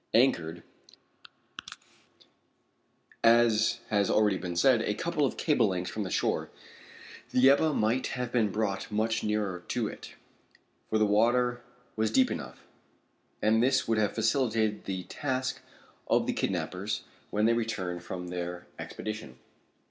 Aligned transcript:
Anchored, 0.15 0.63
as 3.23 3.81
has 3.89 4.09
already 4.09 4.39
been 4.39 4.55
said, 4.55 4.81
a 4.81 4.95
couple 4.95 5.27
of 5.27 5.37
cable 5.37 5.67
lengths 5.67 5.91
from 5.91 6.01
the 6.01 6.09
shore, 6.09 6.49
the 7.29 7.47
Ebba 7.47 7.71
might 7.75 8.07
have 8.07 8.31
been 8.31 8.49
brought 8.51 8.91
much 8.91 9.23
nearer 9.23 9.59
to 9.67 9.87
it, 9.87 10.15
for 10.89 10.97
the 10.97 11.05
water 11.05 11.61
was 11.95 12.09
deep 12.09 12.31
enough, 12.31 12.65
and 13.43 13.61
this 13.61 13.87
would 13.87 13.99
have 13.99 14.15
facilitated 14.15 14.85
the 14.85 15.03
task 15.03 15.61
of 16.07 16.25
the 16.25 16.33
kidnappers 16.33 17.03
when 17.29 17.45
they 17.45 17.53
returned 17.53 18.03
from 18.03 18.29
their 18.29 18.65
expedition. 18.79 19.37